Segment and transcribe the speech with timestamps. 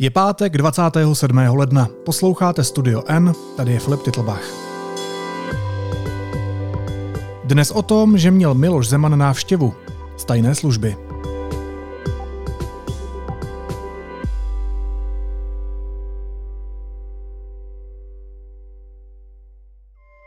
[0.00, 1.38] Je pátek 27.
[1.38, 1.88] ledna.
[2.04, 4.42] Posloucháte Studio N, tady je Filip Titlbach.
[7.44, 9.74] Dnes o tom, že měl Miloš Zeman návštěvu
[10.16, 10.96] z tajné služby.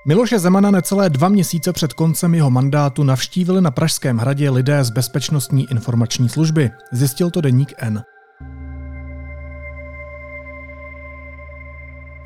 [0.07, 4.89] Miloše Zemana necelé dva měsíce před koncem jeho mandátu navštívili na Pražském hradě lidé z
[4.89, 6.69] Bezpečnostní informační služby.
[6.91, 8.03] Zjistil to deník N.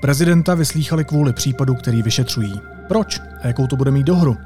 [0.01, 2.61] Prezidenta vyslýchali kvůli případu, který vyšetřují.
[2.87, 4.37] Proč a jakou to bude mít dohru?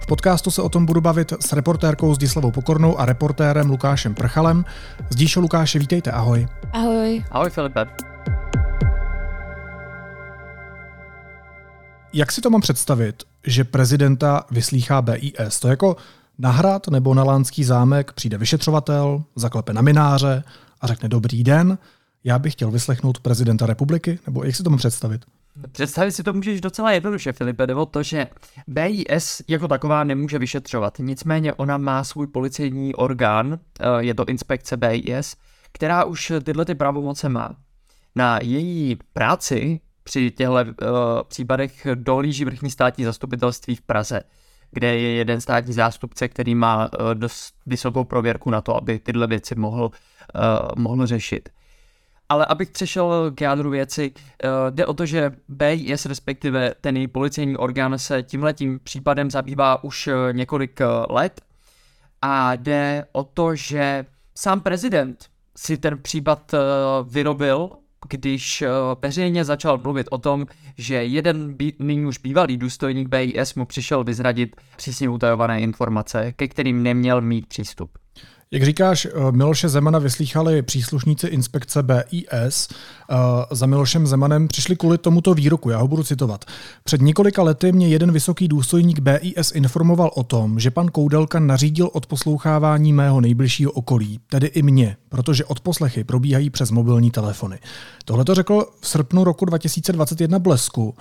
[0.00, 4.64] V podcastu se o tom budu bavit s reportérkou Zdislavou Pokornou a reportérem Lukášem Prchalem.
[5.10, 6.48] Zdíšo Lukáše, vítejte, ahoj.
[6.72, 7.24] Ahoj.
[7.30, 7.86] Ahoj Filipe.
[12.12, 15.60] Jak si to mám představit, že prezidenta vyslýchá BIS?
[15.60, 15.96] To jako
[16.38, 20.42] na hrad nebo na Lánský zámek přijde vyšetřovatel, zaklepe na mináře
[20.82, 21.78] a řekne dobrý den,
[22.24, 25.24] já bych chtěl vyslechnout prezidenta republiky, nebo jak si to představit?
[25.72, 28.26] Představit si to můžeš docela jednoduše, Filipe, nebo to, že
[28.66, 34.76] BIS jako taková nemůže vyšetřovat, nicméně ona má svůj policejní orgán, eh, je to inspekce
[34.76, 35.36] BIS,
[35.72, 37.56] která už tyhle ty pravomoce má.
[38.14, 40.64] Na její práci při těchto uh,
[41.28, 44.22] případech dohlíží vrchní státní zastupitelství v Praze,
[44.72, 49.26] kde je jeden státní zástupce, který má uh, dost vysokou prověrku na to, aby tyhle
[49.26, 51.48] věci mohl, uh, mohl řešit.
[52.28, 57.08] Ale abych přešel k jádru věci, uh, jde o to, že BIS, respektive ten její
[57.08, 61.40] policejní orgán, se tímhletím případem zabývá už několik let
[62.22, 65.26] a jde o to, že sám prezident
[65.56, 66.54] si ten případ
[67.08, 67.70] vyrobil
[68.08, 68.68] když eh,
[69.02, 70.46] veřejně začal mluvit o tom,
[70.78, 76.48] že jeden bí, nyní už bývalý důstojník BIS mu přišel vyzradit přísně utajované informace, ke
[76.48, 77.90] kterým neměl mít přístup.
[78.54, 82.68] Jak říkáš, eh, Miloše Zemana vyslýchali příslušníci inspekce BIS.
[83.10, 83.16] Eh,
[83.50, 86.44] za Milošem Zemanem přišli kvůli tomuto výroku, já ho budu citovat.
[86.84, 91.90] Před několika lety mě jeden vysoký důstojník BIS informoval o tom, že pan Koudelka nařídil
[91.92, 97.58] odposlouchávání mého nejbližšího okolí, tedy i mě, protože odposlechy probíhají přes mobilní telefony.
[98.04, 100.94] Tohle to řekl v srpnu roku 2021 Blesku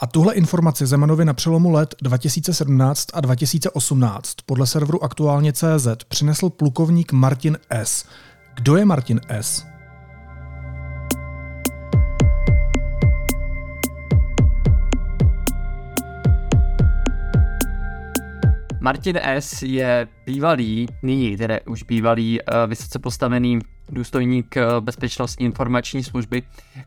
[0.00, 6.50] a tuhle informaci Zemanovi na přelomu let 2017 a 2018 podle serveru aktuálně CZ přinesl
[6.50, 8.04] plukovník Martin S.
[8.54, 9.66] Kdo je Martin S?
[18.80, 19.62] Martin S.
[19.62, 23.58] je bývalý, nyní tedy už bývalý, uh, vysoce postavený
[23.90, 26.42] důstojník eh, Bezpečnostní informační služby,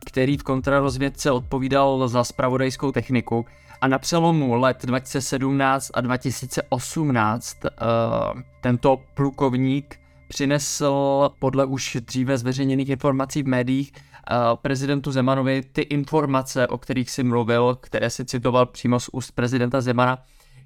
[0.06, 3.46] který v kontrarozvědce odpovídal za spravodajskou techniku
[3.80, 9.98] a na přelomu let 2017 a 2018 uh, eh, tento plukovník
[10.28, 17.10] přinesl podle už dříve zveřejněných informací v médiích uh, prezidentu Zemanovi ty informace, o kterých
[17.10, 20.18] si mluvil, které si citoval přímo z úst prezidenta Zemana,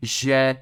[0.03, 0.57] že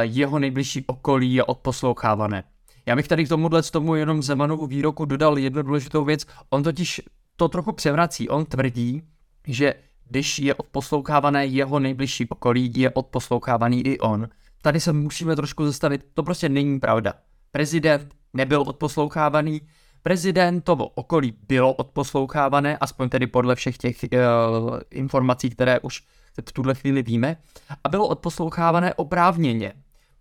[0.00, 2.44] jeho nejbližší okolí je odposlouchávané.
[2.86, 6.26] Já bych tady k tomuhle tomu jenom Zemanovu výroku dodal jednu důležitou věc.
[6.50, 7.00] On totiž
[7.36, 8.28] to trochu převrací.
[8.28, 9.02] On tvrdí,
[9.46, 9.74] že
[10.08, 14.28] když je odposlouchávané jeho nejbližší okolí, je odposlouchávaný i on.
[14.62, 17.14] Tady se musíme trošku zastavit, to prostě není pravda.
[17.50, 19.60] Prezident nebyl odposlouchávaný,
[20.02, 26.02] prezidentovo okolí bylo odposlouchávané, aspoň tedy podle všech těch uh, informací, které už
[26.48, 27.36] v tuhle chvíli víme,
[27.84, 29.72] a bylo odposlouchávané oprávněně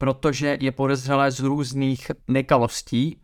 [0.01, 3.17] protože je podezřelé z různých nekalostí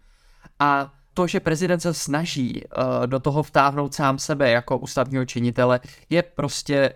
[0.59, 5.79] a to, že prezident se snaží uh, do toho vtáhnout sám sebe jako ústavního činitele,
[6.09, 6.93] je prostě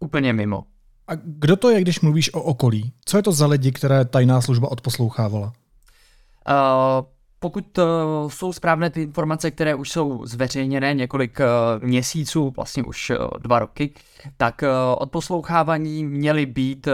[0.00, 0.64] úplně mimo.
[1.08, 2.92] A kdo to je, když mluvíš o okolí?
[3.04, 5.46] Co je to za lidi, které tajná služba odposlouchávala?
[5.46, 7.06] Uh,
[7.40, 7.84] pokud uh,
[8.30, 13.58] jsou správné ty informace, které už jsou zveřejněné několik uh, měsíců, vlastně už uh, dva
[13.58, 13.90] roky,
[14.36, 14.68] tak uh,
[14.98, 16.88] odposlouchávání měly být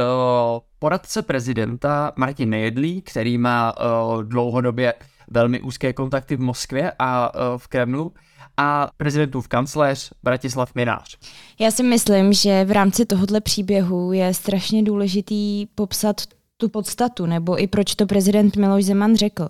[0.79, 4.95] poradce prezidenta Martin Nejedlý, který má uh, dlouhodobě
[5.31, 8.13] velmi úzké kontakty v Moskvě a v Kremlu,
[8.57, 11.19] a prezidentův kancléř Bratislav Minář.
[11.59, 16.17] Já si myslím, že v rámci tohohle příběhu je strašně důležitý popsat
[16.57, 19.49] tu podstatu, nebo i proč to prezident Miloš Zeman řekl.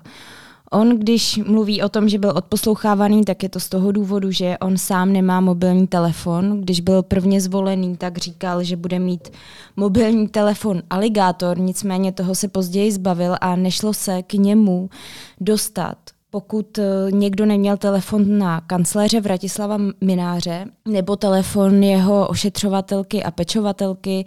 [0.75, 4.59] On, když mluví o tom, že byl odposlouchávaný, tak je to z toho důvodu, že
[4.59, 6.61] on sám nemá mobilní telefon.
[6.61, 9.29] Když byl prvně zvolený, tak říkal, že bude mít
[9.77, 14.91] mobilní telefon aligátor, nicméně toho se později zbavil a nešlo se k němu
[15.41, 15.97] dostat
[16.31, 24.25] pokud eh, někdo neměl telefon na kancléře Vratislava Mináře nebo telefon jeho ošetřovatelky a pečovatelky,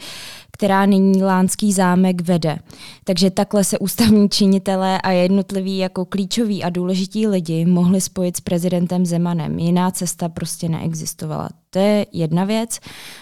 [0.57, 2.59] která nyní Lánský zámek vede.
[3.03, 8.41] Takže takhle se ústavní činitelé a jednotliví jako klíčoví a důležití lidi mohli spojit s
[8.41, 9.59] prezidentem Zemanem.
[9.59, 11.49] Jiná cesta prostě neexistovala.
[11.69, 12.79] To je jedna věc.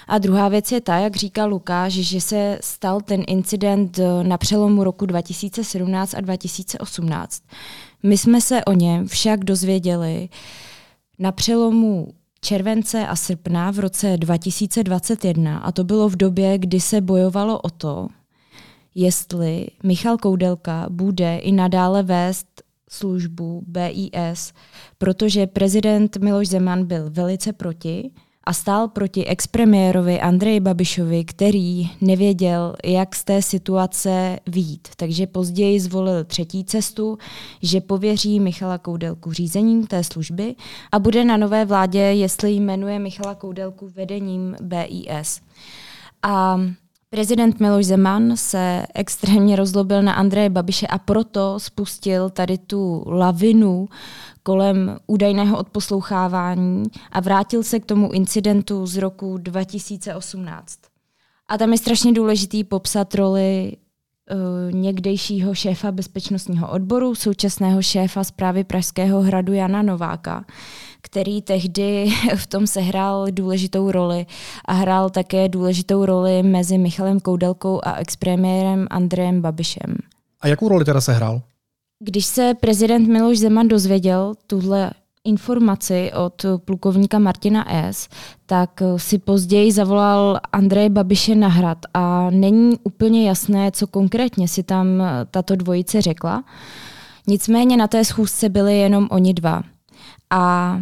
[0.07, 4.83] A druhá věc je ta, jak říká Lukáš, že se stal ten incident na přelomu
[4.83, 7.43] roku 2017 a 2018.
[8.03, 10.29] My jsme se o něm však dozvěděli
[11.19, 12.07] na přelomu
[12.45, 17.69] července a srpna v roce 2021 a to bylo v době, kdy se bojovalo o
[17.69, 18.07] to,
[18.95, 22.47] jestli Michal Koudelka bude i nadále vést
[22.89, 24.53] službu BIS,
[24.97, 28.11] protože prezident Miloš Zeman byl velice proti
[28.45, 34.87] a stál proti expremiérovi Andreji Babišovi, který nevěděl, jak z té situace výjít.
[34.95, 37.17] Takže později zvolil třetí cestu,
[37.61, 40.55] že pověří Michala Koudelku řízením té služby
[40.91, 45.41] a bude na nové vládě, jestli jmenuje Michala Koudelku vedením BIS.
[46.23, 46.59] A
[47.15, 53.87] Prezident Miloš Zeman se extrémně rozlobil na Andreje Babiše a proto spustil tady tu lavinu
[54.43, 60.79] kolem údajného odposlouchávání a vrátil se k tomu incidentu z roku 2018.
[61.47, 63.71] A tam je strašně důležitý popsat roli
[64.71, 70.45] někdejšího šéfa bezpečnostního odboru, současného šéfa zprávy Pražského hradu Jana Nováka,
[71.01, 74.25] který tehdy v tom sehrál důležitou roli
[74.65, 79.95] a hrál také důležitou roli mezi Michalem Koudelkou a expremiérem Andrejem Babišem.
[80.41, 81.41] A jakou roli teda sehrál?
[81.99, 84.91] Když se prezident Miloš Zeman dozvěděl tuhle
[85.25, 88.09] informaci od plukovníka Martina S.,
[88.45, 94.63] tak si později zavolal Andreje Babiše na hrad a není úplně jasné, co konkrétně si
[94.63, 94.87] tam
[95.31, 96.43] tato dvojice řekla.
[97.27, 99.63] Nicméně na té schůzce byli jenom oni dva.
[100.29, 100.79] A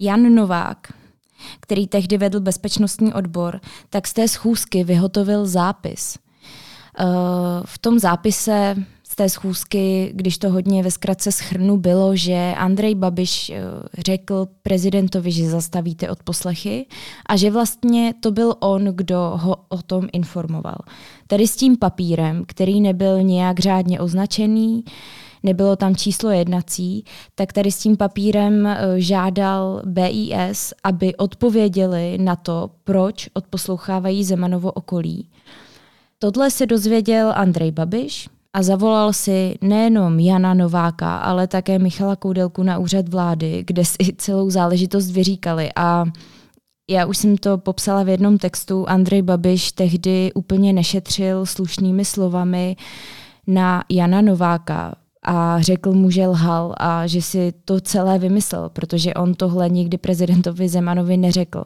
[0.00, 0.78] Jan Novák,
[1.60, 6.18] který tehdy vedl bezpečnostní odbor, tak z té schůzky vyhotovil zápis.
[6.98, 7.04] Eh,
[7.64, 8.76] v tom zápise
[9.16, 13.62] té schůzky, když to hodně ve zkratce schrnu, bylo, že Andrej Babiš eh,
[13.98, 16.86] řekl prezidentovi, že zastavíte od poslechy
[17.26, 20.76] a že vlastně to byl on, kdo ho o tom informoval.
[21.26, 24.84] Tady s tím papírem, který nebyl nějak řádně označený,
[25.42, 27.04] nebylo tam číslo jednací,
[27.34, 34.72] tak tady s tím papírem eh, žádal BIS, aby odpověděli na to, proč odposlouchávají Zemanovo
[34.72, 35.28] okolí.
[36.18, 42.62] Tohle se dozvěděl Andrej Babiš, a zavolal si nejenom Jana Nováka, ale také Michala Koudelku
[42.62, 45.70] na úřad vlády, kde si celou záležitost vyříkali.
[45.76, 46.04] A
[46.90, 48.88] já už jsem to popsala v jednom textu.
[48.88, 52.76] Andrej Babiš tehdy úplně nešetřil slušnými slovami
[53.46, 59.14] na Jana Nováka a řekl mu, že lhal a že si to celé vymyslel, protože
[59.14, 61.64] on tohle nikdy prezidentovi Zemanovi neřekl.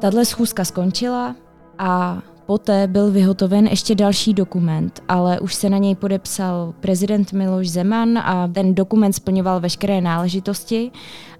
[0.00, 1.36] Tahle schůzka skončila
[1.78, 7.70] a poté byl vyhotoven ještě další dokument, ale už se na něj podepsal prezident Miloš
[7.70, 10.90] Zeman a ten dokument splňoval veškeré náležitosti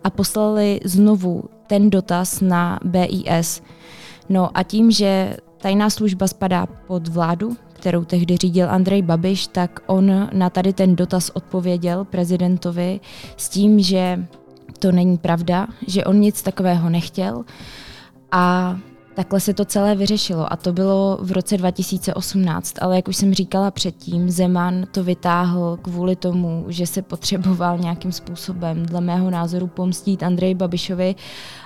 [0.05, 3.63] a poslali znovu ten dotaz na BIS.
[4.29, 9.81] No a tím, že tajná služba spadá pod vládu, kterou tehdy řídil Andrej Babiš, tak
[9.87, 13.01] on na tady ten dotaz odpověděl prezidentovi
[13.37, 14.27] s tím, že
[14.79, 17.45] to není pravda, že on nic takového nechtěl
[18.33, 18.77] a
[19.17, 23.35] takhle se to celé vyřešilo a to bylo v roce 2018, ale jak už jsem
[23.35, 29.67] říkala předtím, Zeman to vytáhl kvůli tomu, že se potřeboval nějakým způsobem, dle mého názoru,
[29.67, 31.15] pomstít Andrej Babišovi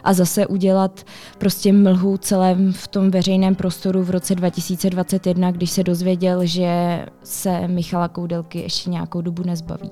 [0.04, 1.04] a zase udělat
[1.38, 7.68] prostě mlhu celém v tom veřejném prostoru v roce 2021, když se dozvěděl, že se
[7.68, 9.90] Michala Koudelky ještě nějakou dobu nezbaví.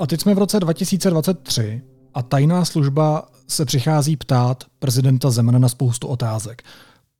[0.00, 1.82] A teď jsme v roce 2023
[2.14, 6.62] a tajná služba se přichází ptát prezidenta Zemana na spoustu otázek.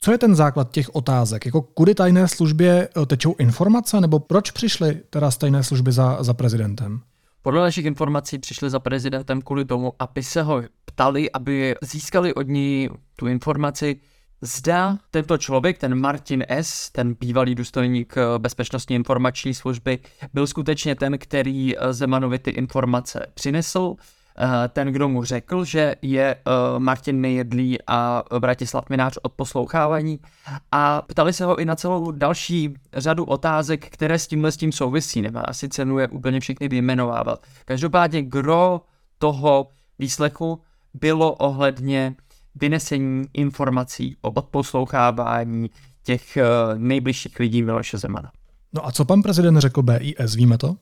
[0.00, 1.46] Co je ten základ těch otázek?
[1.46, 6.22] Jako kudy tajné službě eh, tečou informace, nebo proč přišli teda z tajné služby za,
[6.22, 7.00] za prezidentem?
[7.42, 12.48] Podle našich informací přišli za prezidentem kvůli tomu, aby se ho ptali, aby získali od
[12.48, 14.00] ní tu informaci,
[14.42, 19.98] Zda tento člověk, ten Martin S., ten bývalý důstojník eh, bezpečnostní informační služby,
[20.34, 23.94] byl skutečně ten, který eh, Zemanovi ty informace přinesl,
[24.38, 26.36] eh, ten, kdo mu řekl, že je
[26.78, 30.18] Martin Nejedlý a Bratislav Minář od poslouchávání
[30.72, 34.72] a ptali se ho i na celou další řadu otázek, které s tímhle s tím
[34.72, 37.46] souvisí, nebo asi cenu je úplně všechny vyjmenovávat.
[37.64, 38.80] Každopádně gro
[39.18, 39.68] toho
[39.98, 40.60] výslechu
[40.94, 42.14] bylo ohledně
[42.54, 45.70] vynesení informací o odposlouchávání
[46.02, 48.32] těch uh, nejbližších lidí Miloše Zemana.
[48.72, 50.76] No a co pan prezident řekl BIS, víme to?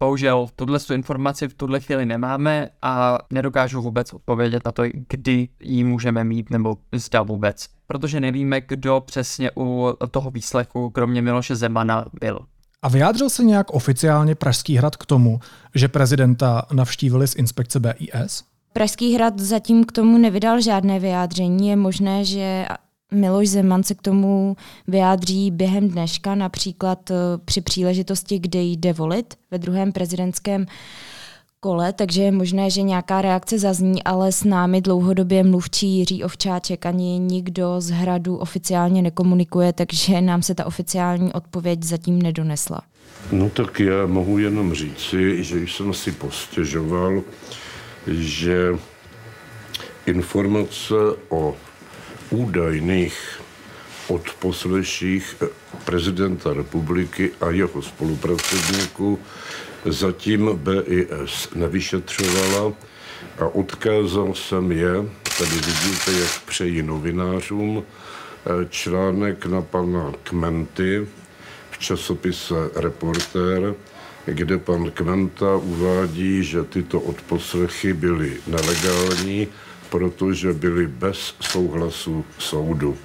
[0.00, 5.84] Bohužel, tuhle informaci v tuhle chvíli nemáme a nedokážu vůbec odpovědět na to, kdy ji
[5.84, 7.68] můžeme mít nebo zda vůbec.
[7.86, 12.38] Protože nevíme, kdo přesně u toho výslechu, kromě Miloše Zemana, byl.
[12.82, 15.40] A vyjádřil se nějak oficiálně Pražský hrad k tomu,
[15.74, 18.44] že prezidenta navštívili z inspekce BIS?
[18.78, 21.68] Pražský hrad zatím k tomu nevydal žádné vyjádření.
[21.68, 22.66] Je možné, že
[23.12, 24.56] Miloš Zeman se k tomu
[24.88, 30.66] vyjádří během dneška, například eh, při příležitosti, kde jde volit ve druhém prezidentském
[31.60, 36.86] kole, takže je možné, že nějaká reakce zazní, ale s námi dlouhodobě mluvčí Jiří Ovčáček
[36.86, 42.80] ani nikdo z hradu oficiálně nekomunikuje, takže nám se ta oficiální odpověď zatím nedonesla.
[43.32, 47.22] No tak já mohu jenom říci, že jsem si postěžoval,
[48.10, 48.78] že
[50.06, 50.94] informace
[51.28, 51.56] o
[52.30, 53.40] údajných
[54.08, 55.36] odposleších
[55.84, 59.18] prezidenta republiky a jeho spolupracovníků
[59.84, 62.72] zatím BIS nevyšetřovala
[63.38, 64.94] a odkázal jsem je,
[65.38, 67.84] tady vidíte, jak přeji novinářům,
[68.70, 71.06] článek na pana Kmenty
[71.70, 73.74] v časopise Reportér,
[74.26, 79.48] kde pan Kmenta uvádí, že tyto odposlechy byly nelegální
[79.90, 82.96] protože byly bez souhlasu soudu.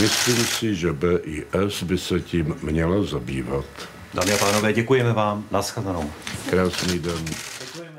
[0.00, 3.64] Myslím si, že BIS by se tím měla zabývat.
[4.14, 5.44] Dámy a pánové, děkujeme vám.
[5.50, 6.10] Naschledanou.
[6.50, 7.24] Krásný den.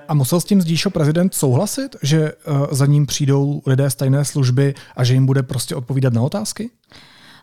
[0.07, 4.25] A musel s tím Zdíšo prezident souhlasit, že uh, za ním přijdou lidé z tajné
[4.25, 6.69] služby a že jim bude prostě odpovídat na otázky?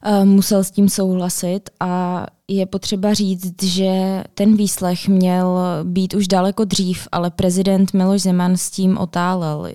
[0.08, 6.28] Uh, musel s tím souhlasit a je potřeba říct, že ten výslech měl být už
[6.28, 9.68] daleko dřív, ale prezident Miloš Zeman s tím otálel.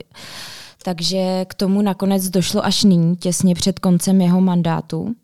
[0.84, 5.16] Takže k tomu nakonec došlo až nyní, těsně před koncem jeho mandátu.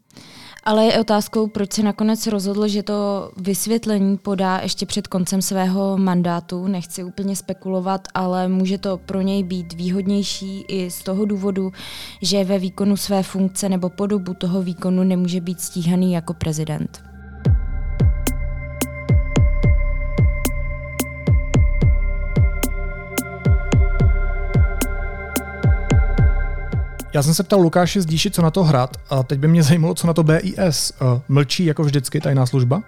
[0.67, 5.97] Ale je otázkou, proč se nakonec rozhodl, že to vysvětlení podá ještě před koncem svého
[5.97, 6.67] mandátu.
[6.67, 11.71] Nechci úplně spekulovat, ale může to pro něj být výhodnější i z toho důvodu,
[12.21, 17.06] že ve výkonu své funkce nebo po dobu toho výkonu nemůže být stíhaný jako prezident.
[27.17, 29.93] Já jsem se ptal Lukáše Zdíši, co na to hrát, a teď by mě zajímalo,
[29.93, 30.93] co na to BIS.
[31.01, 32.83] Eh, mlčí jako vždycky tajná služba?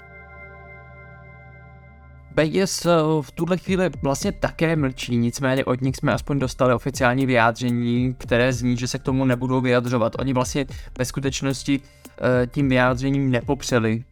[2.35, 2.89] BIS eh,
[3.21, 8.53] v tuhle chvíli vlastně také mlčí, nicméně od nich jsme aspoň dostali oficiální vyjádření, které
[8.53, 10.15] zní, že se k tomu nebudou vyjadřovat.
[10.19, 10.65] Oni vlastně
[10.97, 14.03] ve skutečnosti eh, tím vyjádřením nepopřeli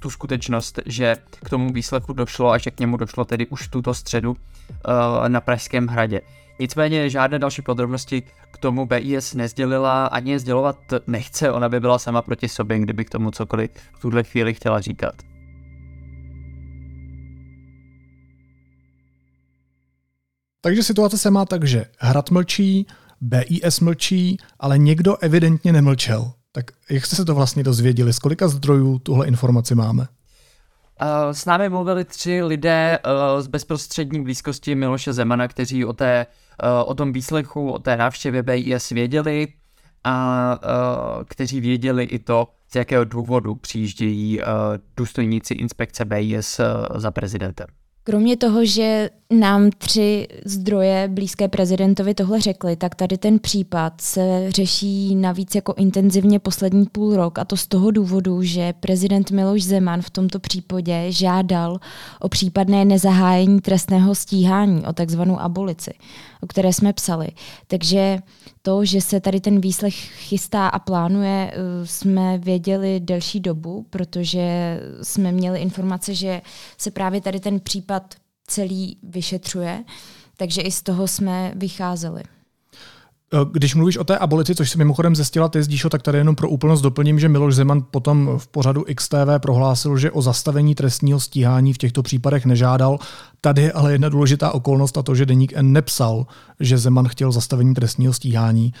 [0.00, 3.94] tu skutečnost, že k tomu výsledku došlo a že k němu došlo tedy už tuto
[3.94, 4.36] středu
[5.28, 6.20] na Pražském hradě.
[6.58, 11.98] Nicméně žádné další podrobnosti k tomu BIS nezdělila, ani je sdělovat nechce, ona by byla
[11.98, 15.14] sama proti sobě, kdyby k tomu cokoliv v tuhle chvíli chtěla říkat.
[20.60, 22.86] Takže situace se má tak, že Hrad mlčí,
[23.20, 26.32] BIS mlčí, ale někdo evidentně nemlčel.
[26.52, 28.12] Tak jak jste se to vlastně dozvěděli?
[28.12, 30.08] Z kolika zdrojů tuhle informaci máme?
[31.32, 32.98] S námi mluvili tři lidé
[33.38, 36.26] z bezprostřední blízkosti Miloše Zemana, kteří o té
[36.62, 39.48] Eh, o tom výslechu, o té návštěvě BIS věděli
[40.04, 44.44] a eh, kteří věděli i to, z jakého důvodu přijíždějí eh,
[44.96, 46.60] důstojníci inspekce BIS
[46.94, 47.66] za prezidentem.
[48.04, 54.46] Kromě toho, že nám tři zdroje blízké prezidentovi tohle řekli, tak tady ten případ se
[54.48, 59.64] řeší navíc jako intenzivně poslední půl rok a to z toho důvodu, že prezident Miloš
[59.64, 61.78] Zeman v tomto případě žádal
[62.20, 65.94] o případné nezahájení trestného stíhání, o takzvanou abolici,
[66.40, 67.28] o které jsme psali.
[67.66, 68.18] Takže
[68.62, 74.78] to, že se tady ten výslech chystá a plánuje, eh, jsme věděli delší dobu, protože
[75.02, 76.42] jsme měli informace, že
[76.78, 78.14] se právě tady ten případ
[78.46, 79.84] celý vyšetřuje,
[80.36, 82.22] takže i z toho jsme vycházeli.
[83.34, 86.34] Eh, když mluvíš o té abolici, což se mimochodem zjistila ty zdíšo, tak tady jenom
[86.34, 91.20] pro úplnost doplním, že Miloš Zeman potom v pořadu XTV prohlásil, že o zastavení trestního
[91.20, 92.98] stíhání v těchto případech nežádal.
[93.40, 96.26] Tady je ale jedna důležitá okolnost a to, že Deník N nepsal,
[96.60, 98.72] že Zeman chtěl zastavení trestního stíhání,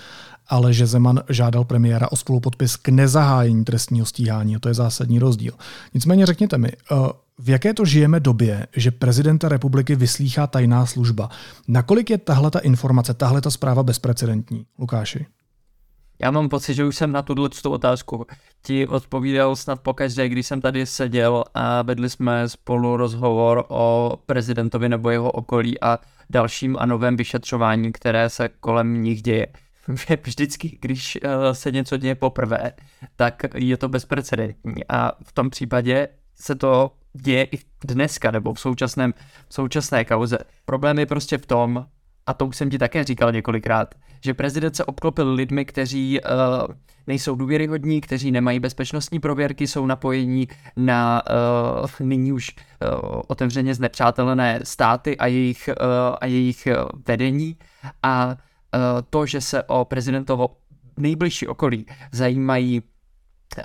[0.52, 4.56] ale že Zeman žádal premiéra o spolupodpis k nezahájení trestního stíhání.
[4.56, 5.52] A to je zásadní rozdíl.
[5.94, 6.94] Nicméně řekněte mi, eh,
[7.38, 11.28] v jaké to žijeme době, že prezidenta republiky vyslýchá tajná služba?
[11.68, 15.26] Nakolik je tahle ta informace, tahle ta zpráva bezprecedentní, Lukáši?
[16.22, 18.26] Já mám pocit, že už jsem na tuhle otázku
[18.62, 24.88] ti odpovídal snad pokaždé, když jsem tady seděl a vedli jsme spolu rozhovor o prezidentovi
[24.88, 25.98] nebo jeho okolí a
[26.30, 29.46] dalším a novém vyšetřování, které se kolem nich děje.
[30.24, 31.18] Vždycky, když
[31.52, 32.72] se něco děje poprvé,
[33.16, 38.60] tak je to bezprecedentní a v tom případě se to děje i dneska nebo v,
[38.60, 39.14] současném,
[39.48, 40.38] v současné kauze.
[40.64, 41.86] Problém je prostě v tom,
[42.26, 46.74] a to už jsem ti také říkal několikrát, že prezident se obklopil lidmi, kteří uh,
[47.06, 51.22] nejsou důvěryhodní, kteří nemají bezpečnostní prověrky, jsou napojení na
[51.80, 56.68] uh, nyní už uh, otevřeně znepřátelené státy a jejich, uh, a jejich
[57.06, 57.56] vedení.
[58.02, 58.36] A
[59.10, 60.56] to, že se o prezidentovo
[60.96, 63.64] nejbližší okolí zajímají uh,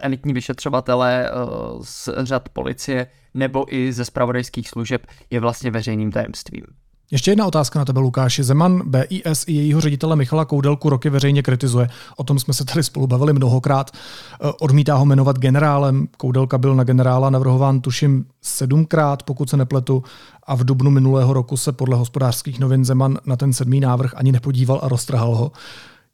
[0.00, 6.64] elitní vyšetřovatele uh, z řad policie nebo i ze spravodajských služeb, je vlastně veřejným tajemstvím.
[7.10, 8.42] Ještě jedna otázka na tebe, Lukáši.
[8.42, 11.88] Zeman BIS i jejího ředitele Michala Koudelku roky veřejně kritizuje.
[12.16, 13.90] O tom jsme se tady spolu bavili mnohokrát.
[13.90, 16.08] Eh, odmítá ho jmenovat generálem.
[16.16, 20.02] Koudelka byl na generála navrhován tuším sedmkrát, pokud se nepletu.
[20.46, 24.32] A v dubnu minulého roku se podle hospodářských novin Zeman na ten sedmý návrh ani
[24.32, 25.52] nepodíval a roztrhal ho.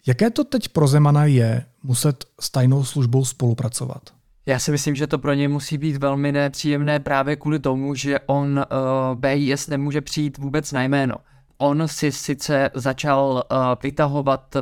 [0.06, 4.02] Jaké to teď pro Zemana je muset s tajnou službou spolupracovat?
[4.46, 8.20] Já si myslím, že to pro ně musí být velmi nepříjemné právě kvůli tomu, že
[8.26, 11.14] on uh, eh, BIS nemůže přijít vůbec na jméno.
[11.58, 14.56] On si sice začal uh, vytahovat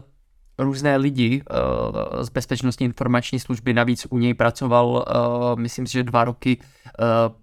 [0.59, 6.03] různé lidi uh, z bezpečnostní informační služby, navíc u něj pracoval, uh, myslím si, že
[6.03, 6.65] dva roky uh,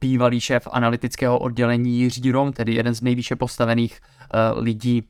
[0.02, 5.04] bývalý šéf analytického oddělení Jiří Rom, tedy jeden z nejvýše postavených uh, lidí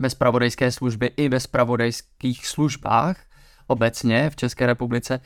[0.00, 3.16] ve spravodajské službě i ve spravodajských službách
[3.66, 5.20] obecně v České republice,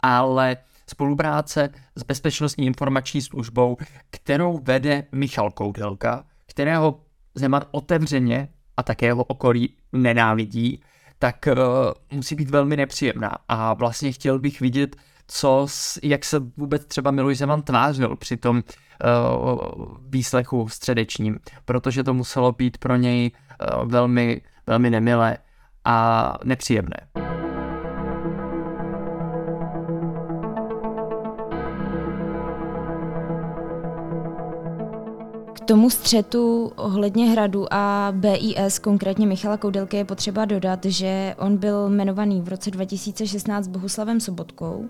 [0.00, 0.56] ale
[0.90, 3.76] spolupráce s Bezpečnostní informační službou,
[4.10, 7.00] kterou vede Michal Koudelka, kterého
[7.34, 10.82] Zeman otevřeně a také jeho okolí nenávidí,
[11.18, 11.56] tak uh,
[12.12, 13.36] musí být velmi nepříjemná.
[13.48, 15.66] A vlastně chtěl bych vidět, co,
[16.02, 19.58] jak se vůbec třeba Miloš Zeman tvářil při tom uh,
[20.08, 25.38] výslechu středečním, protože to muselo být pro něj uh, velmi, velmi nemilé
[25.84, 26.96] a nepříjemné.
[35.70, 41.86] Tomu střetu ohledně hradu a BIS, konkrétně Michala Koudelky, je potřeba dodat, že on byl
[41.86, 44.88] jmenovaný v roce 2016 Bohuslavem Sobotkou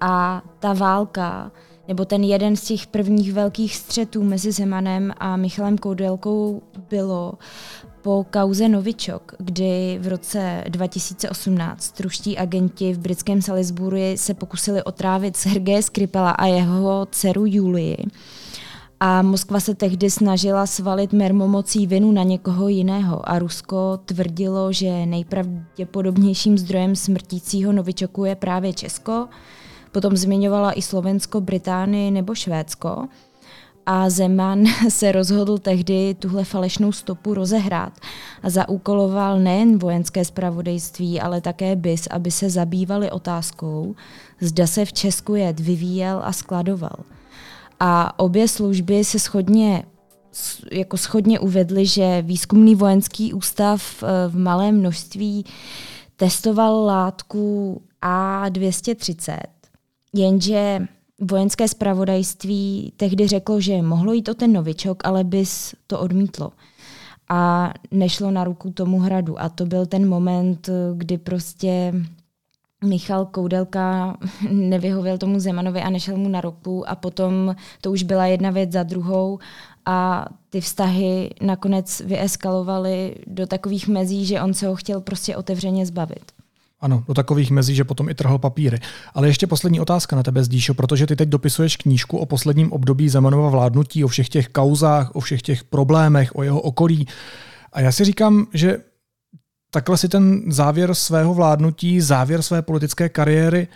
[0.00, 1.52] a ta válka,
[1.88, 7.32] nebo ten jeden z těch prvních velkých střetů mezi Zemanem a Michalem Koudelkou bylo
[8.02, 15.36] po kauze Novičok, kdy v roce 2018 ruští agenti v britském Salisbury se pokusili otrávit
[15.36, 18.06] Sergeje Skripela a jeho dceru Julii
[19.02, 25.06] a Moskva se tehdy snažila svalit mermomocí vinu na někoho jiného a Rusko tvrdilo, že
[25.06, 29.28] nejpravděpodobnějším zdrojem smrtícího novičoku je právě Česko,
[29.92, 33.08] potom zmiňovala i Slovensko, Británii nebo Švédsko.
[33.86, 37.92] A Zeman se rozhodl tehdy tuhle falešnou stopu rozehrát
[38.42, 43.94] a zaúkoloval nejen vojenské spravodajství, ale také BIS, aby se zabývali otázkou,
[44.40, 46.96] zda se v Česku jed vyvíjel a skladoval–
[47.80, 49.84] a obě služby se schodně
[50.72, 55.44] jako schodně uvedly, že výzkumný vojenský ústav eh, v malém množství
[56.16, 59.38] testoval látku A230,
[60.14, 60.86] jenže
[61.20, 66.52] vojenské spravodajství tehdy řeklo, že mohlo jít o ten novičok, ale bys to odmítlo.
[67.28, 69.40] A nešlo na ruku tomu hradu.
[69.40, 71.94] A to byl ten moment, eh, kdy prostě
[72.84, 74.16] Michal Koudelka
[74.50, 78.72] nevyhověl tomu Zemanovi a nešel mu na ruku a potom to už byla jedna věc
[78.72, 79.38] za druhou
[79.86, 85.86] a ty vztahy nakonec vyeskalovaly do takových mezí, že on se ho chtěl prostě otevřeně
[85.86, 86.32] zbavit.
[86.80, 88.78] Ano, do takových mezí, že potom i trhl papíry.
[89.14, 93.08] Ale ještě poslední otázka na tebe, Zdíšo, protože ty teď dopisuješ knížku o posledním období
[93.08, 97.06] Zemanova vládnutí, o všech těch kauzách, o všech těch problémech, o jeho okolí.
[97.72, 98.78] A já si říkám, že
[99.70, 103.68] takhle si ten závěr svého vládnutí, závěr své politické kariéry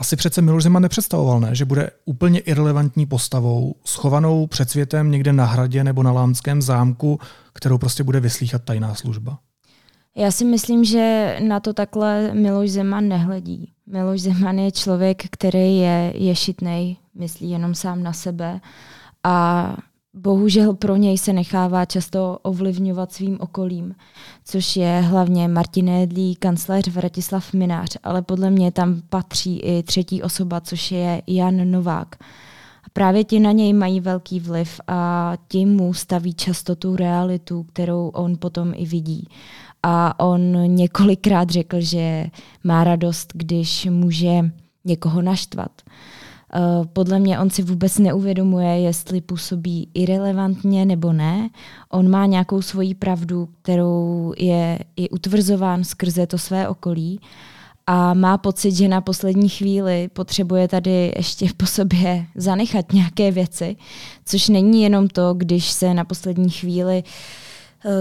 [0.00, 1.54] asi přece Miloš Zeman nepředstavoval, ne?
[1.54, 7.18] že bude úplně irrelevantní postavou, schovanou před světem někde na hradě nebo na Lámském zámku,
[7.52, 9.38] kterou prostě bude vyslýchat tajná služba.
[10.16, 13.72] Já si myslím, že na to takhle Miloš Zeman nehledí.
[13.86, 18.60] Miloš Zeman je člověk, který je ješitnej, myslí jenom sám na sebe
[19.24, 19.76] a
[20.14, 23.94] bohužel pro něj se nechává často ovlivňovat svým okolím,
[24.44, 30.22] což je hlavně Martin Edlí, kancléř Vratislav Minář, ale podle mě tam patří i třetí
[30.22, 32.16] osoba, což je Jan Novák.
[32.84, 37.62] A právě ti na něj mají velký vliv a ti mu staví často tu realitu,
[37.62, 39.28] kterou on potom i vidí.
[39.82, 42.26] A on několikrát řekl, že
[42.64, 44.50] má radost, když může
[44.84, 45.82] někoho naštvat.
[46.92, 51.50] Podle mě on si vůbec neuvědomuje, jestli působí irrelevantně nebo ne.
[51.88, 57.20] On má nějakou svoji pravdu, kterou je i utvrzován skrze to své okolí
[57.86, 63.76] a má pocit, že na poslední chvíli potřebuje tady ještě po sobě zanechat nějaké věci,
[64.24, 67.49] což není jenom to, když se na poslední chvíli eh,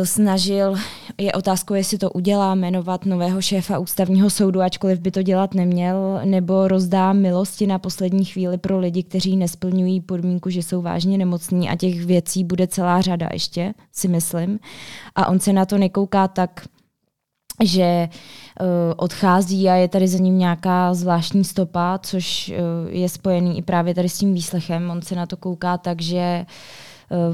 [0.04, 0.76] snažil,
[1.18, 6.22] je otázkou, jestli to udělá, jmenovat nového šéfa ústavního soudu, ačkoliv by to dělat neměl,
[6.26, 11.70] nebo rozdá milosti na poslední chvíli pro lidi, kteří nesplňují podmínku, že jsou vážně nemocní
[11.70, 14.60] a těch věcí bude celá řada ještě, si myslím.
[15.16, 16.68] A on se na to nekouká tak,
[17.64, 18.10] že
[18.62, 22.56] uh, odchází a je tady za ním nějaká zvláštní stopa, což uh,
[22.96, 24.90] je spojený i právě tady s tím výslechem.
[24.90, 26.89] On se na to kouká tak, že uh,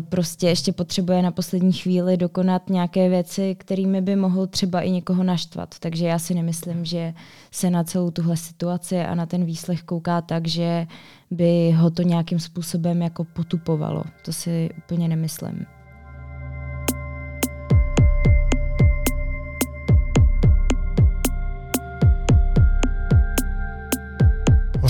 [0.09, 5.23] prostě ještě potřebuje na poslední chvíli dokonat nějaké věci, kterými by mohl třeba i někoho
[5.23, 5.75] naštvat.
[5.79, 7.13] Takže já si nemyslím, že
[7.51, 10.87] se na celou tuhle situaci a na ten výslech kouká tak, že
[11.31, 14.03] by ho to nějakým způsobem jako potupovalo.
[14.25, 15.65] To si úplně nemyslím.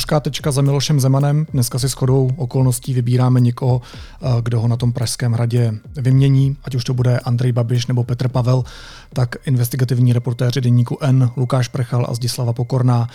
[0.05, 1.45] Hořká tečka za Milošem Zemanem.
[1.53, 6.75] Dneska si shodou okolností vybíráme někoho, eh, kdo ho na tom Pražském hradě vymění, ať
[6.75, 8.63] už to bude Andrej Babiš nebo Petr Pavel,
[9.13, 13.07] tak investigativní reportéři deníku N, Lukáš Prchal a Zdislava Pokorná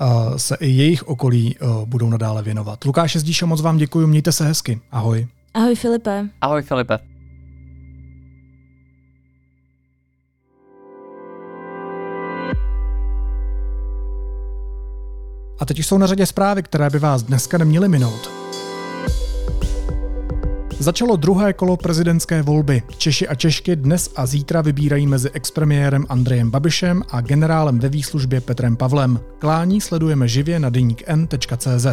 [0.00, 0.04] eh,
[0.38, 2.84] se i jejich okolí eh, budou nadále věnovat.
[2.84, 4.80] Lukáš Zdíša, moc vám děkuji, mějte se hezky.
[4.92, 5.26] Ahoj.
[5.54, 6.26] Ahoj Filipe.
[6.40, 7.17] Ahoj Filipe.
[15.58, 18.30] A teď jsou na řadě zprávy, které by vás dneska neměly minout.
[20.78, 22.82] Začalo druhé kolo prezidentské volby.
[22.98, 28.40] Češi a Češky dnes a zítra vybírají mezi expremiérem Andrejem Babišem a generálem ve výslužbě
[28.40, 29.20] Petrem Pavlem.
[29.38, 31.86] Klání sledujeme živě na deníkn.cz.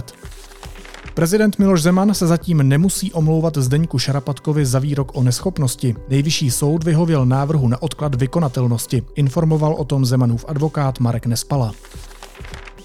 [1.13, 5.95] Prezident Miloš Zeman se zatím nemusí omlouvat Zdeňku Šarapatkovi za výrok o neschopnosti.
[6.09, 9.03] Nejvyšší soud vyhověl návrhu na odklad vykonatelnosti.
[9.15, 11.71] Informoval o tom Zemanův advokát Marek Nespala.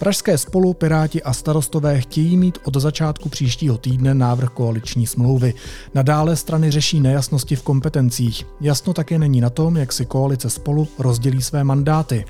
[0.00, 5.54] Pražské spolu, Piráti a starostové chtějí mít od začátku příštího týdne návrh koaliční smlouvy.
[5.94, 8.46] Nadále strany řeší nejasnosti v kompetencích.
[8.60, 12.24] Jasno také není na tom, jak si koalice spolu rozdělí své mandáty.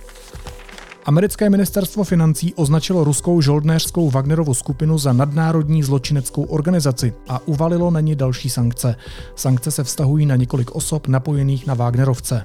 [1.05, 8.01] Americké ministerstvo financí označilo ruskou žoldnéřskou Wagnerovu skupinu za nadnárodní zločineckou organizaci a uvalilo na
[8.01, 8.97] ní další sankce.
[9.37, 12.45] Sankce se vztahují na několik osob napojených na Wagnerovce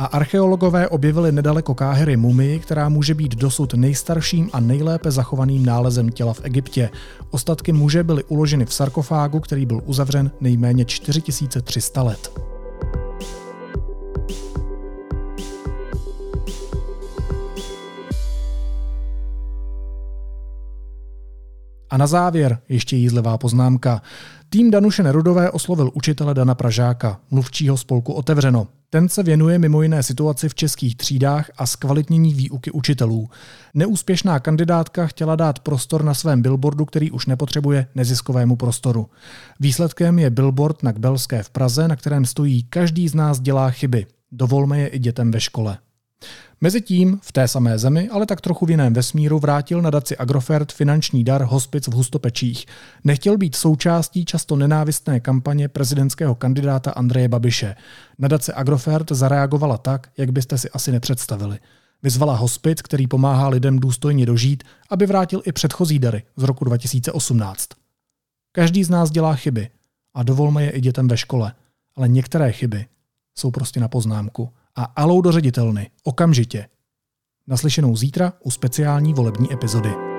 [0.00, 6.08] a archeologové objevili nedaleko Káhery mumii, která může být dosud nejstarším a nejlépe zachovaným nálezem
[6.08, 6.90] těla v Egyptě.
[7.30, 12.40] Ostatky muže byly uloženy v sarkofágu, který byl uzavřen nejméně 4300 let.
[21.90, 24.02] A na závěr ještě jízlivá poznámka.
[24.48, 28.79] Tým Danuše Nerudové oslovil učitele Dana Pražáka, mluvčího spolku Otevřeno.
[28.92, 33.30] Ten se věnuje mimo jiné situaci v českých třídách a zkvalitnění výuky učitelů.
[33.74, 39.08] Neúspěšná kandidátka chtěla dát prostor na svém billboardu, který už nepotřebuje neziskovému prostoru.
[39.60, 44.06] Výsledkem je billboard na Kbelské v Praze, na kterém stojí Každý z nás dělá chyby.
[44.32, 45.78] Dovolme je i dětem ve škole.
[46.60, 51.24] Mezitím v té samé zemi, ale tak trochu v jiném vesmíru, vrátil nadaci Agrofert finanční
[51.24, 52.66] dar hospic v Hustopečích.
[53.04, 57.76] Nechtěl být součástí často nenávistné kampaně prezidentského kandidáta Andreje Babiše.
[58.18, 61.58] Nadace Agrofert zareagovala tak, jak byste si asi nepředstavili.
[62.02, 67.68] Vyzvala hospic, který pomáhá lidem důstojně dožít, aby vrátil i předchozí dary z roku 2018.
[68.52, 69.68] Každý z nás dělá chyby
[70.14, 71.52] a dovolme je i dětem ve škole,
[71.96, 72.86] ale některé chyby
[73.38, 75.90] jsou prostě na poznámku a alou do ředitelny.
[76.04, 76.68] Okamžitě.
[77.46, 80.09] Naslyšenou zítra u speciální volební epizody.